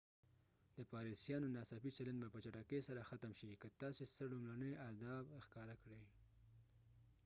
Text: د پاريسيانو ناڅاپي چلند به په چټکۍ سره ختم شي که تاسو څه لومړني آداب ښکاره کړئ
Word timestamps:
د 0.77 0.77
پاريسيانو 0.91 1.53
ناڅاپي 1.55 1.91
چلند 1.97 2.19
به 2.21 2.27
په 2.33 2.39
چټکۍ 2.43 2.79
سره 2.87 3.07
ختم 3.09 3.31
شي 3.39 3.47
که 3.61 3.67
تاسو 3.81 4.03
څه 4.15 4.23
لومړني 4.31 4.71
آداب 4.89 5.25
ښکاره 5.45 5.75
کړئ 5.83 6.03